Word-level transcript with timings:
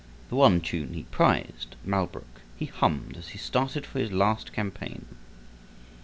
The 0.29 0.35
one 0.35 0.61
tune 0.61 0.95
he 0.95 1.03
prized, 1.03 1.75
Malbrook, 1.85 2.41
he 2.57 2.65
hummed 2.65 3.17
as 3.17 3.27
he 3.37 3.37
started 3.37 3.85
for 3.85 3.99
his 3.99 4.11
last 4.11 4.51
campaign. 4.51 5.05